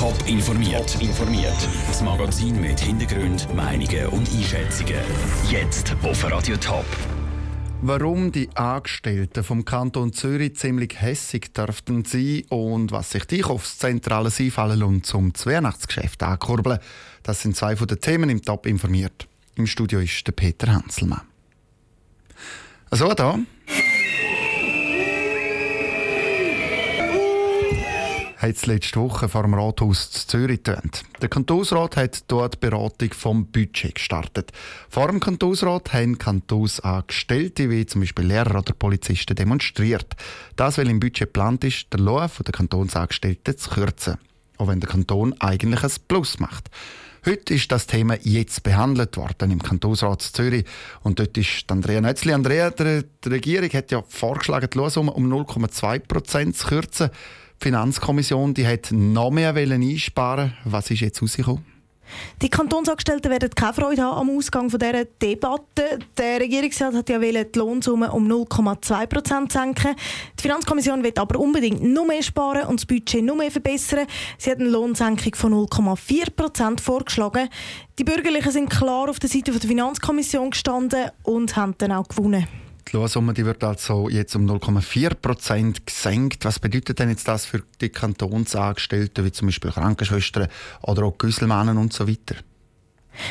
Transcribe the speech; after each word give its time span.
Top 0.00 0.16
informiert. 0.26 0.96
informiert. 1.02 1.68
Das 1.86 2.00
Magazin 2.00 2.58
mit 2.58 2.80
Hintergrund, 2.80 3.54
Meinungen 3.54 4.06
und 4.06 4.26
Einschätzungen. 4.32 4.94
Jetzt 5.50 5.94
auf 6.02 6.24
Radio 6.24 6.56
Top. 6.56 6.86
Warum 7.82 8.32
die 8.32 8.48
Angestellten 8.56 9.44
vom 9.44 9.66
Kanton 9.66 10.14
Zürich 10.14 10.56
ziemlich 10.56 10.98
hässig 11.02 11.52
dürften 11.52 12.06
sein 12.06 12.44
und 12.48 12.92
was 12.92 13.10
sich 13.10 13.26
die 13.26 13.44
aufs 13.44 13.76
zentrale 13.76 14.30
einfallen 14.38 14.82
und 14.82 15.04
zum 15.04 15.34
Weihnachtsgeschäft 15.34 16.22
ankurbeln, 16.22 16.78
das 17.22 17.42
sind 17.42 17.54
zwei 17.54 17.76
von 17.76 17.86
den 17.86 18.00
Themen 18.00 18.30
im 18.30 18.40
Top 18.40 18.64
informiert. 18.64 19.28
Im 19.56 19.66
Studio 19.66 20.00
ist 20.00 20.26
der 20.26 20.32
Peter 20.32 20.72
Hanselmann. 20.72 21.20
So, 22.90 23.12
da. 23.12 23.38
Hat 28.40 28.56
es 28.56 28.66
letzte 28.66 28.98
Woche 29.00 29.28
vor 29.28 29.42
dem 29.42 29.52
Rathaus 29.52 30.10
zu 30.10 30.26
Zürich 30.26 30.62
getönt. 30.62 31.02
Der 31.20 31.28
Kantonsrat 31.28 31.96
hat 31.96 32.24
dort 32.28 32.54
die 32.54 32.58
Beratung 32.58 33.12
vom 33.12 33.46
Budget 33.46 33.96
gestartet. 33.96 34.50
Vor 34.88 35.08
dem 35.08 35.20
Kantonsrat 35.20 35.92
haben 35.92 36.16
Kantonsangestellte 36.16 37.68
wie 37.68 37.84
zum 37.84 38.00
Beispiel 38.00 38.24
Lehrer 38.24 38.60
oder 38.60 38.72
Polizisten 38.72 39.36
demonstriert. 39.36 40.16
Das, 40.56 40.78
weil 40.78 40.88
im 40.88 41.00
Budget 41.00 41.28
geplant 41.28 41.64
ist, 41.64 41.92
den 41.92 42.00
Lohn 42.00 42.30
der 42.38 42.52
Kantonsangestellten 42.52 43.58
zu 43.58 43.70
kürzen. 43.70 44.16
Auch 44.56 44.68
wenn 44.68 44.80
der 44.80 44.88
Kanton 44.88 45.34
eigentlich 45.38 45.82
ein 45.82 45.92
Plus 46.08 46.38
macht. 46.38 46.70
Heute 47.26 47.52
ist 47.52 47.70
das 47.70 47.86
Thema 47.86 48.16
jetzt 48.22 48.62
behandelt 48.62 49.18
worden 49.18 49.50
im 49.50 49.62
Kantonsrat 49.62 50.22
Zürich. 50.22 50.64
Und 51.02 51.18
dort 51.18 51.36
ist 51.36 51.70
Andrea 51.70 52.00
Nötzli. 52.00 52.32
Andrea, 52.32 52.70
die 52.70 53.04
Regierung 53.28 53.68
hat 53.70 53.90
ja 53.90 54.02
vorgeschlagen, 54.08 54.70
die 54.72 54.78
Lohnsumme 54.78 55.12
um 55.12 55.30
0,2 55.30 55.98
Prozent 55.98 56.56
zu 56.56 56.68
kürzen. 56.68 57.10
Die 57.62 57.66
Finanzkommission 57.66 58.54
die 58.54 58.66
hat 58.66 58.88
noch 58.90 59.30
mehr 59.30 59.54
einsparen 59.54 60.54
Was 60.64 60.90
ist 60.90 61.00
jetzt 61.00 61.20
rausgekommen? 61.20 61.62
Die 62.40 62.48
Kantonsangestellten 62.48 63.30
werden 63.30 63.50
keine 63.50 63.74
Freude 63.74 64.02
haben 64.02 64.30
am 64.30 64.36
Ausgang 64.36 64.68
dieser 64.68 65.04
Debatte. 65.04 65.98
Der 66.16 66.40
Regierungsrat 66.40 66.94
hat 66.94 67.08
ja 67.10 67.18
die 67.18 67.58
Lohnsumme 67.58 68.10
um 68.12 68.26
0,2 68.26 69.06
Prozent 69.06 69.52
senken. 69.52 69.94
Die 70.38 70.42
Finanzkommission 70.42 71.04
will 71.04 71.12
aber 71.16 71.38
unbedingt 71.38 71.82
noch 71.82 72.06
mehr 72.06 72.22
sparen 72.22 72.66
und 72.66 72.80
das 72.80 72.86
Budget 72.86 73.22
noch 73.22 73.36
mehr 73.36 73.50
verbessern. 73.50 74.06
Sie 74.38 74.50
hat 74.50 74.58
eine 74.58 74.70
Lohnsenkung 74.70 75.34
von 75.34 75.52
0,4 75.52 76.30
Prozent 76.34 76.80
vorgeschlagen. 76.80 77.48
Die 77.98 78.04
Bürgerlichen 78.04 78.52
sind 78.52 78.70
klar 78.70 79.10
auf 79.10 79.18
der 79.18 79.28
Seite 79.28 79.52
der 79.52 79.60
Finanzkommission 79.60 80.50
gestanden 80.50 81.10
und 81.22 81.56
haben 81.56 81.74
dann 81.78 81.92
auch 81.92 82.08
gewonnen. 82.08 82.48
Die 82.90 82.96
Lohnsumme 82.96 83.34
die 83.34 83.44
wird 83.44 83.62
also 83.62 84.08
jetzt 84.08 84.34
um 84.34 84.46
0,4 84.46 85.14
Prozent 85.14 85.86
gesenkt. 85.86 86.44
Was 86.44 86.58
bedeutet 86.58 86.98
denn 86.98 87.08
jetzt 87.08 87.28
das 87.28 87.46
für 87.46 87.62
die 87.80 87.88
Kantonsangestellten, 87.88 89.24
wie 89.24 89.30
zum 89.30 89.46
Beispiel 89.46 89.70
Krankenschwestern 89.70 90.48
oder 90.82 91.04
auch 91.04 91.16
Güsselmannen 91.16 91.78
und 91.78 91.92
so 91.92 92.08
weiter? 92.08 92.34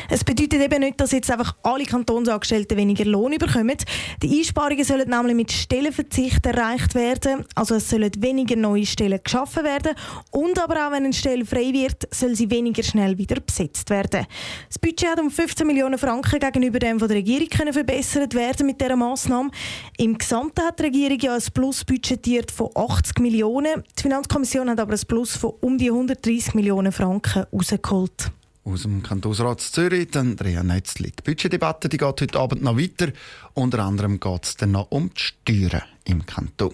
Es 0.08 0.24
bedeutet 0.24 0.60
eben 0.60 0.80
nicht, 0.80 1.00
dass 1.00 1.12
jetzt 1.12 1.30
einfach 1.30 1.54
alle 1.62 1.84
Kantonsangestellten 1.84 2.76
weniger 2.76 3.04
Lohn 3.04 3.36
bekommen. 3.38 3.76
Die 4.22 4.38
Einsparungen 4.38 4.84
sollen 4.84 5.08
nämlich 5.08 5.36
mit 5.36 5.52
Stellenverzicht 5.52 6.44
erreicht 6.46 6.94
werden. 6.94 7.44
Also 7.54 7.76
es 7.76 7.88
sollen 7.88 8.10
weniger 8.18 8.56
neue 8.56 8.86
Stellen 8.86 9.20
geschaffen 9.22 9.64
werden. 9.64 9.94
Und 10.30 10.58
aber 10.58 10.86
auch 10.86 10.92
wenn 10.92 11.04
eine 11.04 11.12
Stelle 11.12 11.44
frei 11.44 11.72
wird, 11.72 12.08
soll 12.12 12.34
sie 12.34 12.50
weniger 12.50 12.82
schnell 12.82 13.16
wieder 13.18 13.40
besetzt 13.40 13.90
werden. 13.90 14.26
Das 14.68 14.78
Budget 14.78 15.10
hat 15.10 15.20
um 15.20 15.30
15 15.30 15.66
Millionen 15.66 15.98
Franken 15.98 16.38
gegenüber 16.38 16.78
dem 16.78 16.98
von 16.98 17.08
der 17.08 17.18
Regierung 17.18 17.48
können 17.48 17.72
verbessert 17.72 18.34
werden 18.34 18.66
mit 18.66 18.80
dieser 18.80 18.96
Massnahme. 18.96 19.50
Im 19.98 20.16
Gesamten 20.16 20.62
hat 20.62 20.78
die 20.78 20.84
Regierung 20.84 21.18
ja 21.20 21.34
ein 21.34 21.42
Plus 21.54 21.84
budgetiert 21.84 22.50
von 22.50 22.70
80 22.74 23.18
Millionen. 23.18 23.82
Die 23.98 24.02
Finanzkommission 24.02 24.70
hat 24.70 24.80
aber 24.80 24.94
ein 24.94 25.06
Plus 25.06 25.36
von 25.36 25.54
um 25.60 25.78
die 25.78 25.90
130 25.90 26.54
Millionen 26.54 26.92
Franken 26.92 27.44
rausgeholt. 27.52 28.30
Aus 28.70 28.82
dem 28.82 29.02
Kantonsrat 29.02 29.60
Zürich, 29.60 30.16
Andrea 30.16 30.62
Netzli. 30.62 31.10
Die 31.10 31.22
Budgetdebatte 31.22 31.88
die 31.88 31.96
geht 31.96 32.20
heute 32.20 32.38
Abend 32.38 32.62
noch 32.62 32.78
weiter. 32.78 33.12
Unter 33.54 33.80
anderem 33.80 34.20
geht 34.20 34.44
es 34.44 34.56
dann 34.56 34.72
noch 34.72 34.92
um 34.92 35.10
die 35.12 35.20
Steuern 35.20 35.82
im 36.04 36.24
Kanton. 36.24 36.72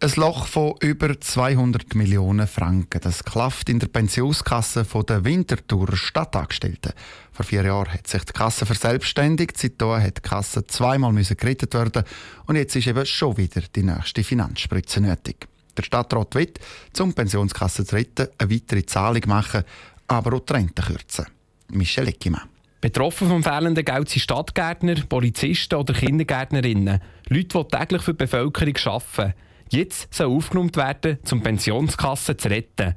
Ein 0.00 0.12
Loch 0.16 0.46
von 0.46 0.74
über 0.80 1.20
200 1.20 1.94
Millionen 1.94 2.48
Franken. 2.48 3.00
Das 3.00 3.22
klafft 3.22 3.68
in 3.68 3.78
der 3.78 3.86
Pensionskasse 3.86 4.84
der 4.84 5.24
Winterthur 5.24 5.96
Stadtangestellten. 5.96 6.92
Vor 7.30 7.44
vier 7.44 7.64
Jahren 7.64 7.92
hat 7.92 8.08
sich 8.08 8.24
die 8.24 8.32
Kasse 8.32 8.66
verselbstständigt. 8.66 9.56
Seitdem 9.56 10.02
hat 10.02 10.16
die 10.16 10.22
Kasse 10.22 10.66
zweimal 10.66 11.14
gerettet 11.14 11.74
werden 11.74 12.02
und 12.46 12.56
jetzt 12.56 12.74
ist 12.74 12.88
eben 12.88 13.06
schon 13.06 13.36
wieder 13.36 13.62
die 13.74 13.84
nächste 13.84 14.24
Finanzspritze 14.24 15.00
nötig. 15.00 15.46
Der 15.78 15.84
Stadtrat 15.84 16.34
will, 16.34 16.52
zum 16.92 17.14
Pensionskasse 17.14 17.84
zu 17.86 17.94
retten, 17.94 18.26
eine 18.36 18.50
weitere 18.50 18.84
Zahlung 18.84 19.22
machen, 19.26 19.62
aber 20.08 20.36
auch 20.36 20.40
die 20.40 20.52
Rente 20.54 20.82
kürzen. 20.82 21.26
Michel 21.70 22.08
Eckimann. 22.08 22.48
Betroffen 22.80 23.28
vom 23.28 23.44
fehlenden 23.44 23.84
Geld 23.84 24.08
sind 24.08 24.22
Stadtgärtner, 24.22 24.96
Polizisten 25.08 25.76
oder 25.76 25.94
Kindergärtnerinnen. 25.94 27.00
Leute, 27.28 27.64
die 27.64 27.76
täglich 27.76 28.02
für 28.02 28.14
die 28.14 28.24
Bevölkerung 28.24 28.74
arbeiten. 28.86 29.34
Jetzt 29.70 30.12
soll 30.12 30.28
aufgenommen 30.28 30.74
werden, 30.74 31.18
zum 31.22 31.42
Pensionskasse 31.42 32.36
zu 32.36 32.48
retten. 32.48 32.94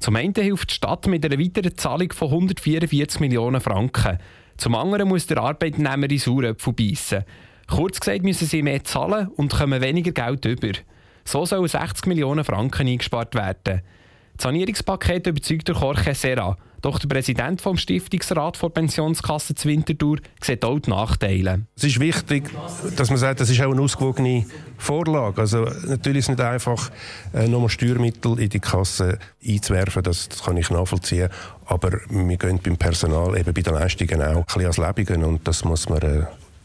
Zum 0.00 0.16
einen 0.16 0.34
hilft 0.34 0.70
die 0.70 0.74
Stadt 0.74 1.06
mit 1.06 1.24
einer 1.24 1.38
weiteren 1.38 1.76
Zahlung 1.76 2.12
von 2.12 2.28
144 2.28 3.20
Millionen 3.20 3.60
Franken. 3.60 4.18
Zum 4.56 4.74
anderen 4.74 5.08
muss 5.08 5.26
der 5.26 5.38
Arbeitnehmer 5.38 6.10
in 6.10 6.18
Sauröpfel 6.18 6.72
beißen. 6.72 7.24
Kurz 7.68 8.00
gesagt 8.00 8.22
müssen 8.22 8.46
sie 8.46 8.62
mehr 8.62 8.84
zahlen 8.84 9.28
und 9.28 9.52
kommen 9.52 9.80
weniger 9.80 10.12
Geld 10.12 10.44
über. 10.44 10.72
So 11.24 11.46
sollen 11.46 11.68
60 11.68 12.06
Millionen 12.06 12.44
Franken 12.44 12.88
eingespart 12.88 13.34
werden. 13.34 13.82
Das 14.36 14.44
Sanierungspaket 14.44 15.26
überzeugt 15.26 15.68
der 15.68 15.76
Jorge 15.76 16.14
Serra. 16.14 16.56
Doch 16.84 16.98
der 16.98 17.08
Präsident 17.08 17.62
vom 17.62 17.78
Stiftungsrat 17.78 18.60
der 18.62 18.68
Pensionskasse 18.68 19.54
zu 19.54 19.68
Winterthur 19.68 20.18
sieht 20.42 20.66
auch 20.66 20.78
die 20.78 20.90
Nachteile. 20.90 21.62
Es 21.76 21.84
ist 21.84 21.98
wichtig, 21.98 22.50
dass 22.96 23.08
man 23.08 23.18
sagt, 23.18 23.40
das 23.40 23.48
ist 23.48 23.62
auch 23.62 23.72
eine 23.72 23.80
ausgewogene 23.80 24.44
Vorlage. 24.76 25.40
Also 25.40 25.64
natürlich 25.86 26.18
ist 26.18 26.24
es 26.24 26.36
nicht 26.36 26.40
einfach, 26.42 26.90
äh, 27.32 27.48
nochmal 27.48 27.70
Steuermittel 27.70 28.38
in 28.38 28.50
die 28.50 28.60
Kasse 28.60 29.18
einzuwerfen, 29.42 30.02
das, 30.02 30.28
das, 30.28 30.44
kann 30.44 30.58
ich 30.58 30.68
nachvollziehen. 30.68 31.30
Aber 31.64 31.90
wir 32.10 32.36
gehen 32.36 32.60
beim 32.62 32.76
Personal, 32.76 33.38
eben 33.38 33.54
bei 33.54 33.62
den 33.62 33.72
Leistungen 33.72 34.20
auch 34.20 34.36
ein 34.36 34.44
bisschen 34.44 34.66
als 34.66 34.76
Lebungen 34.76 35.24
und 35.24 35.48
das 35.48 35.64
muss 35.64 35.88
man 35.88 36.02
äh, 36.02 36.24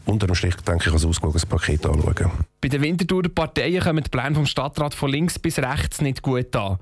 unter 0.10 0.28
dem 0.28 0.36
Strich 0.36 0.56
denke 0.58 0.90
ich 0.90 0.94
als 0.94 1.06
ausgewogenes 1.06 1.46
Paket 1.46 1.86
anschauen. 1.86 2.32
Bei 2.62 2.68
den 2.68 2.82
Winterthurer 2.82 3.30
Parteien 3.30 3.82
kommen 3.82 4.04
die 4.04 4.10
Pläne 4.10 4.36
vom 4.36 4.46
Stadtrat 4.46 4.94
von 4.94 5.10
links 5.10 5.40
bis 5.40 5.60
rechts 5.60 6.02
nicht 6.02 6.22
gut 6.22 6.56
an. 6.56 6.78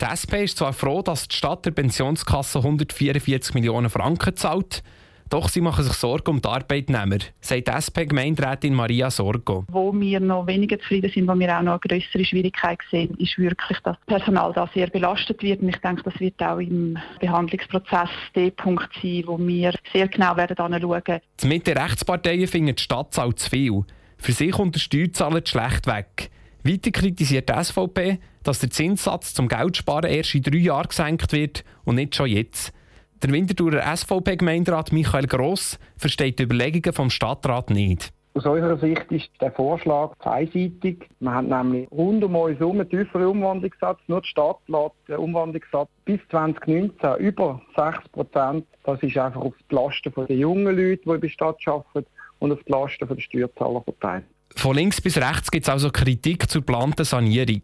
Die 0.00 0.04
SP 0.06 0.44
ist 0.44 0.58
zwar 0.58 0.72
froh, 0.72 1.02
dass 1.02 1.26
die 1.26 1.34
Stadt 1.36 1.66
der 1.66 1.72
Pensionskasse 1.72 2.58
144 2.58 3.54
Millionen 3.54 3.90
Franken 3.90 4.36
zahlt, 4.36 4.82
doch 5.30 5.48
sie 5.48 5.60
machen 5.60 5.84
sich 5.84 5.92
Sorgen 5.94 6.30
um 6.30 6.40
die 6.40 6.48
Arbeitnehmer, 6.48 7.18
sagt 7.40 7.68
SP-Gemeinderätin 7.68 8.74
Maria 8.74 9.10
Sorgo. 9.10 9.64
Wo 9.70 9.92
wir 9.98 10.20
noch 10.20 10.46
weniger 10.46 10.78
zufrieden 10.78 11.10
sind, 11.10 11.28
wo 11.28 11.38
wir 11.38 11.56
auch 11.56 11.62
noch 11.62 11.80
eine 11.80 12.00
größere 12.00 12.24
Schwierigkeit 12.24 12.78
sehen, 12.90 13.14
ist 13.18 13.38
wirklich, 13.38 13.78
dass 13.80 13.96
das 14.06 14.06
Personal 14.06 14.52
da 14.52 14.68
sehr 14.72 14.88
belastet 14.88 15.42
wird. 15.42 15.60
Und 15.60 15.68
ich 15.68 15.76
denke, 15.76 16.02
das 16.02 16.18
wird 16.20 16.42
auch 16.42 16.58
im 16.58 16.98
Behandlungsprozess 17.20 18.10
der 18.34 18.50
Punkt 18.50 18.88
sein, 19.02 19.24
wo 19.26 19.38
wir 19.38 19.74
sehr 19.92 20.08
genau 20.08 20.36
werden 20.36 20.56
anschauen. 20.56 21.20
Die 21.42 21.46
Mitte-Rechtsparteien 21.46 22.46
finden 22.46 22.76
die 22.76 22.82
Stadt 22.82 23.12
zahlt 23.12 23.38
zu 23.38 23.50
viel. 23.50 23.84
Für 24.16 24.32
sich 24.32 24.52
kommt 24.52 24.74
der 24.74 24.80
Steuerzahler 24.80 25.42
schlecht 25.44 25.86
weg. 25.86 26.30
Weiter 26.64 26.90
kritisiert 26.90 27.48
die 27.48 27.64
SVP, 27.64 28.18
dass 28.42 28.58
der 28.58 28.70
Zinssatz 28.70 29.32
zum 29.32 29.48
Geldsparen 29.48 30.10
erst 30.10 30.34
in 30.34 30.42
drei 30.42 30.58
Jahren 30.58 30.88
gesenkt 30.88 31.32
wird 31.32 31.64
und 31.84 31.94
nicht 31.94 32.16
schon 32.16 32.28
jetzt. 32.28 32.72
Der 33.20 33.32
Winterthurer 33.32 33.96
SVP-Gemeinderat 33.96 34.92
Michael 34.92 35.26
Gross 35.26 35.80
versteht 35.96 36.38
die 36.38 36.44
Überlegungen 36.44 36.92
vom 36.92 37.10
Stadtrat 37.10 37.68
nicht. 37.68 38.12
Aus 38.34 38.46
unserer 38.46 38.78
Sicht 38.78 39.10
ist 39.10 39.28
der 39.40 39.50
Vorschlag 39.50 40.12
einseitig. 40.20 41.08
Man 41.18 41.34
hat 41.34 41.64
nämlich 41.64 41.90
rund 41.90 42.22
um 42.22 42.36
uns 42.36 42.60
herum 42.60 42.78
einen 42.78 42.88
tieferen 42.88 43.26
Umwandlungssatz. 43.26 43.98
Nur 44.06 44.20
die 44.20 44.28
Stadt 44.28 44.58
lässt 44.68 44.94
den 45.08 45.16
Umwandlungssatz 45.16 45.88
bis 46.04 46.20
2019 46.30 47.16
über 47.18 47.60
6 47.76 48.08
Prozent. 48.10 48.64
Das 48.84 49.02
ist 49.02 49.18
einfach 49.18 49.40
auf 49.40 49.54
die 49.68 49.74
Lasten 49.74 50.12
der 50.14 50.36
jungen 50.36 50.76
Leute, 50.76 51.02
die 51.04 51.10
in 51.10 51.20
der 51.20 51.28
Stadt 51.28 51.56
arbeiten, 51.66 52.06
und 52.38 52.52
auf 52.52 52.60
die 52.62 52.70
Lasten 52.70 53.08
der 53.08 53.20
Steuerzahler 53.20 53.82
verteilt. 53.82 54.24
Von 54.54 54.76
links 54.76 55.00
bis 55.00 55.16
rechts 55.16 55.50
gibt 55.50 55.66
es 55.66 55.68
also 55.68 55.90
Kritik 55.90 56.48
zur 56.48 56.60
geplanten 56.60 57.04
Sanierung. 57.04 57.62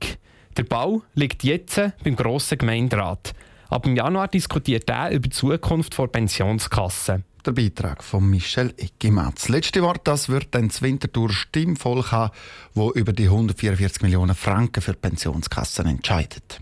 Der 0.57 0.65
Bau 0.65 1.03
liegt 1.15 1.45
jetzt 1.45 1.81
beim 2.03 2.17
grossen 2.17 2.59
Gemeinderat. 2.59 3.35
Ab 3.75 3.83
dem 3.83 3.97
Januar 3.97 4.29
diskutiert 4.29 4.89
er 4.89 5.11
über 5.11 5.27
die 5.27 5.31
Zukunft 5.31 5.99
der 5.99 6.07
Pensionskasse. 6.07 7.25
Der 7.45 7.51
Beitrag 7.51 8.05
von 8.05 8.31
Michel 8.31 8.73
Eckimatz. 8.77 9.41
Das 9.41 9.49
letzte 9.49 9.83
Wort 9.83 10.07
das 10.07 10.29
wird 10.29 10.55
dann 10.55 10.69
das 10.69 10.81
Winterthur 10.81 11.33
Stimmvolk 11.33 12.13
haben, 12.13 12.33
wo 12.75 12.93
über 12.93 13.13
die 13.13 13.25
144 13.25 14.01
Millionen 14.03 14.37
Franken 14.37 14.81
für 14.81 14.93
Pensionskassen 14.93 15.87
entscheidet. 15.87 16.61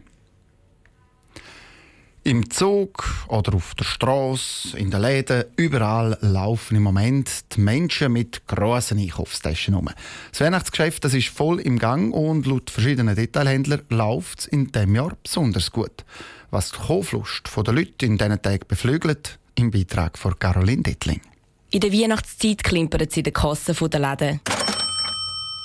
Im 2.25 2.51
Zug 2.51 3.27
oder 3.27 3.55
auf 3.55 3.75
der 3.75 3.85
Straße, 3.85 4.79
in 4.79 4.93
den 4.93 5.03
Läden, 5.03 5.43
überall 5.57 6.17
laufen 6.21 6.77
im 6.77 6.85
Moment 6.85 7.29
die 7.57 7.61
Menschen 7.61 8.13
mit 8.13 8.47
grossen 8.47 9.01
Einkaufstaschen 9.01 9.75
um. 9.75 9.91
Das 10.31 10.41
Weihnachtsgeschäft 10.41 11.05
das 11.05 11.15
ist 11.15 11.31
voll 11.31 11.59
im 11.59 11.81
Gang 11.81 12.15
und 12.15 12.47
laut 12.47 12.71
verschiedenen 12.71 13.17
Detailhändlern 13.17 13.83
läuft 13.89 14.41
es 14.41 14.47
in 14.47 14.71
diesem 14.71 14.95
Jahr 14.95 15.17
besonders 15.21 15.73
gut. 15.73 16.05
Was 16.53 16.71
die 16.71 16.79
Kauflust 16.79 17.51
der 17.57 17.75
Leute 17.75 18.07
in 18.07 18.19
diesen 18.19 18.41
Tagen 18.41 18.67
beflügelt, 18.69 19.41
im 19.57 19.73
Beitrag 19.73 20.17
von 20.17 20.39
Caroline 20.39 20.85
Dittling. 20.85 21.21
In 21.73 21.81
der 21.81 21.93
Weihnachtszeit 21.93 22.63
klimpert 22.63 23.11
es 23.11 23.17
in 23.17 23.25
den 23.25 23.33
Kassen 23.33 23.91
der 23.91 23.99
Läden. 24.01 24.41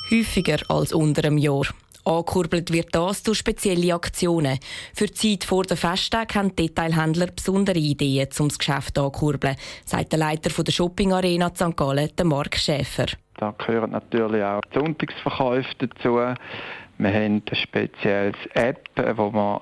Häufiger 0.10 0.58
als 0.70 0.92
unter 0.92 1.24
einem 1.24 1.38
Jahr. 1.38 1.68
Angekurbelt 2.08 2.72
wird 2.72 2.96
das 2.96 3.22
durch 3.24 3.40
spezielle 3.40 3.94
Aktionen. 3.94 4.60
Für 4.94 5.08
die 5.08 5.14
Zeit 5.14 5.44
vor 5.44 5.64
der 5.64 5.76
Festtag 5.76 6.36
haben 6.36 6.56
Detailhändler 6.56 7.28
besondere 7.28 7.78
Ideen, 7.78 8.30
um 8.40 8.48
das 8.48 8.58
Geschäft 8.58 8.98
anzukurbeln, 8.98 9.58
sagt 9.86 10.14
der 10.14 10.20
Leiter 10.20 10.50
der 10.64 10.72
Shopping 10.72 11.12
Arena 11.12 11.52
St. 11.54 11.76
Gallen, 11.76 12.10
Mark 12.24 12.56
Schäfer. 12.56 13.08
Da 13.38 13.54
gehören 13.58 13.92
natürlich 13.92 14.44
auch 14.44 14.62
die 14.74 14.80
Sonntagsverkäufe 14.80 15.70
dazu. 15.80 16.16
Wir 17.00 17.14
haben 17.14 17.44
eine 17.48 17.56
spezielle 17.56 18.34
App, 18.54 18.90
wo 19.18 19.30
man 19.30 19.60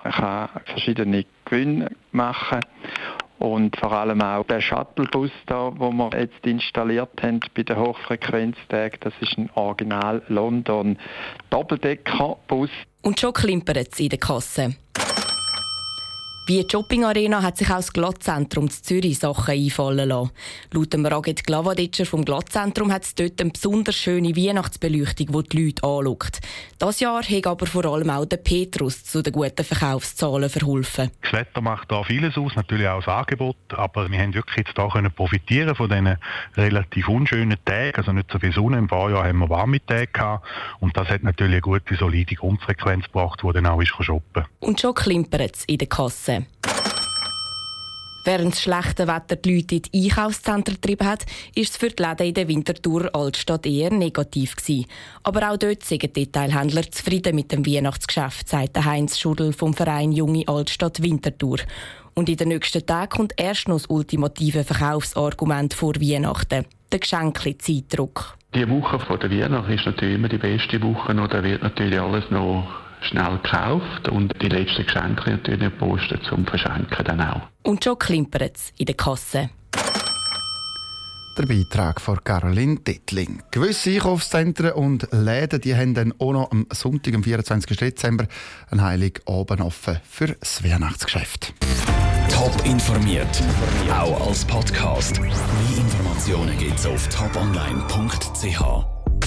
verschiedene 0.66 1.26
Gewinne 1.44 1.90
machen 2.12 2.62
kann. 2.62 3.15
Und 3.38 3.76
vor 3.78 3.92
allem 3.92 4.22
auch 4.22 4.46
der 4.46 4.62
Shuttlebus, 4.62 5.32
da, 5.46 5.72
wo 5.76 5.92
wir 5.92 6.10
jetzt 6.18 6.46
installiert 6.46 7.22
haben 7.22 7.42
bei 7.54 7.64
den 7.64 7.78
Hochfrequenztagen, 7.78 9.00
das 9.02 9.14
ist 9.20 9.38
ein 9.38 9.50
Original 9.56 10.22
London 10.30 10.98
Doppeldeckerbus. 11.50 12.70
Und 13.02 13.20
schon 13.20 13.34
klimpert 13.34 13.90
es 13.92 14.00
in 14.00 14.10
der 14.10 14.20
Kasse. 14.20 14.76
Wie 16.48 16.64
die 16.64 16.70
Shopping 16.70 17.04
Arena 17.04 17.42
hat 17.42 17.58
sich 17.58 17.72
auch 17.72 17.78
das 17.78 17.92
Glattzentrum 17.92 18.70
zu 18.70 18.84
Zürich 18.84 19.18
Sachen 19.18 19.56
einfallen 19.56 20.10
lassen. 20.10 20.30
Laut 20.74 20.94
dem 20.94 21.04
Raget 21.04 21.44
Glavaditscher 21.44 22.06
vom 22.06 22.24
Glattzentrum 22.24 22.92
hat 22.92 23.02
es 23.02 23.16
dort 23.16 23.42
eine 23.42 23.50
besonders 23.50 23.96
schöne 23.96 24.36
Weihnachtsbeleuchtung, 24.36 25.32
die 25.32 25.50
die 25.50 25.64
Leute 25.66 25.84
anschaut. 25.84 26.40
Das 26.78 27.00
Jahr 27.00 27.24
hat 27.24 27.48
aber 27.48 27.66
vor 27.66 27.86
allem 27.86 28.12
auch 28.12 28.26
der 28.26 28.38
Petrus 28.38 29.04
zu 29.04 29.24
den 29.24 29.34
guten 29.34 29.64
Verkaufszahlen 29.64 30.52
verholfen. 30.52 31.10
Das 31.24 31.34
Wetter 31.34 31.62
macht 31.62 31.92
da 31.92 32.04
vieles 32.04 32.38
aus, 32.38 32.54
natürlich 32.56 32.88
auch 32.90 33.04
das 33.04 33.08
Angebot, 33.08 33.58
aber 33.70 34.12
wir 34.12 34.20
haben 34.20 34.36
wirklich 34.36 34.68
jetzt 34.68 34.78
da 34.78 34.88
können 34.88 35.12
profitieren 35.12 35.74
von 35.74 35.90
diesen 35.90 36.16
relativ 36.56 37.10
unschönen 37.10 37.58
Tagen, 37.66 37.96
also 37.96 38.12
nicht 38.12 38.30
so 38.32 38.38
viel 38.38 38.54
Sonne. 38.54 38.78
Im 38.78 38.88
Vorjahr 38.88 39.26
haben 39.26 39.40
wir 39.40 39.50
warme 39.50 39.84
Tage 39.84 40.08
gehabt 40.14 40.46
und 40.80 40.96
das 40.96 41.08
hat 41.08 41.24
natürlich 41.24 41.54
eine 41.54 41.62
gute, 41.62 41.96
solide 41.96 42.36
Grundfrequenz 42.36 43.06
gebracht, 43.06 43.42
die 43.44 43.52
dann 43.52 43.66
auch 43.66 43.82
ist 43.82 43.96
shoppen. 44.00 44.46
Und 44.60 44.80
schon 44.80 44.94
klimpert 44.94 45.56
es 45.56 45.66
in 45.66 45.80
der 45.80 45.88
Kasse. 45.88 46.35
Während 48.26 48.54
das 48.54 48.62
schlechte 48.64 49.08
Wetter 49.08 49.36
die 49.36 49.56
Leute 49.56 49.76
in 49.76 49.82
die 49.84 50.10
Einkaufszentren 50.10 50.76
getrieben 50.82 51.08
hat, 51.08 51.26
ist 51.54 51.72
es 51.72 51.78
für 51.78 51.90
die 51.90 52.02
Läden 52.02 52.28
in 52.28 52.34
der 52.34 52.48
Winterthur 52.48 53.14
Altstadt 53.14 53.68
eher 53.68 53.94
negativ 53.94 54.56
gewesen. 54.56 54.88
Aber 55.22 55.52
auch 55.52 55.58
dort 55.58 55.84
sind 55.84 56.16
Detailhändler 56.16 56.92
zufrieden 56.92 57.36
mit 57.36 57.52
dem 57.52 57.64
Weihnachtsgeschäft, 57.64 58.50
sagt 58.50 58.84
Heinz 58.84 59.20
Schudel 59.20 59.54
vom 59.54 59.76
Verein 59.76 60.12
Junge 60.12 60.44
Altstadt 60.48 61.04
Winterthur. 61.04 61.60
Und 62.16 62.28
in 62.28 62.38
den 62.38 62.48
nächsten 62.48 62.84
Tagen 62.84 63.10
kommt 63.10 63.34
erst 63.38 63.68
noch 63.68 63.76
das 63.76 63.86
ultimative 63.88 64.64
Verkaufsargument 64.64 65.76
vor 65.76 65.94
Weihnachten, 65.96 66.66
der 66.92 67.00
Geschenkli-Zeitdruck. 67.00 68.38
Die 68.56 68.68
Woche 68.68 69.00
vor 69.02 69.20
der 69.20 69.30
Weihnacht 69.30 69.70
ist 69.70 69.86
natürlich 69.86 70.16
immer 70.16 70.30
die 70.30 70.40
beste 70.40 70.82
Woche, 70.82 71.12
und 71.12 71.32
da 71.32 71.44
wird 71.44 71.62
natürlich 71.62 72.00
alles 72.00 72.24
noch 72.32 72.85
schnell 73.06 73.40
gekauft 73.44 74.10
und 74.10 74.34
die 74.42 74.50
letzten 74.50 74.86
Geschenke 74.86 75.32
natürlich 75.32 75.60
gepostet 75.60 76.22
zum 76.30 76.46
Verschenken 76.46 77.06
dann 77.06 77.22
auch. 77.22 77.42
Und 77.64 77.84
schon 77.84 77.98
klimpert 77.98 78.56
es 78.56 78.74
in 78.78 78.86
der 78.86 78.96
Kasse. 78.96 79.50
Der 81.38 81.46
Beitrag 81.48 82.00
von 82.00 82.24
Caroline 82.24 82.78
Dittling. 82.80 83.44
Gewisse 83.52 83.90
Einkaufszentren 83.90 84.72
und 84.72 85.08
Läden 85.12 85.60
die 85.60 85.76
haben 85.76 85.94
dann 85.94 86.14
auch 86.18 86.32
noch 86.32 86.52
am 86.52 86.66
Sonntag, 86.72 87.14
am 87.14 87.24
24. 87.24 87.78
Dezember, 87.78 88.26
ein 88.72 88.82
Heiligabend 88.82 89.60
offen 89.60 90.00
für 90.10 90.28
das 90.28 90.64
Weihnachtsgeschäft. 90.64 91.54
Top 92.32 92.66
informiert, 92.66 93.44
auch 93.92 94.28
als 94.28 94.46
Podcast. 94.46 95.20
Mehr 95.20 95.32
Informationen 95.78 96.58
gibt 96.58 96.80
es 96.80 96.86
auf 96.86 97.08
toponline.ch. 97.10 98.95